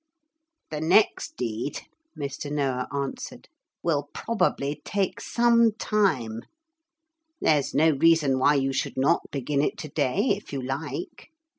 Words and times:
'The 0.71 0.81
next 0.81 1.37
deed,' 1.37 1.83
Mr. 2.17 2.51
Noah 2.51 2.87
answered, 2.91 3.47
'will 3.83 4.09
probably 4.15 4.81
take 4.83 5.21
some 5.21 5.73
time. 5.73 6.41
There's 7.39 7.75
no 7.75 7.91
reason 7.91 8.39
why 8.39 8.55
you 8.55 8.73
should 8.73 8.97
not 8.97 9.21
begin 9.29 9.61
it 9.61 9.77
to 9.77 9.89
day 9.89 10.29
if 10.29 10.51
you 10.51 10.59
like. 10.59 11.29